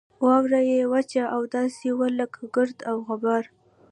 واوره 0.25 0.61
یې 0.71 0.79
وچه 0.93 1.23
او 1.35 1.41
داسې 1.55 1.87
وه 1.97 2.07
لکه 2.19 2.39
ګرد 2.55 2.77
او 2.89 2.97
غبار. 3.07 3.43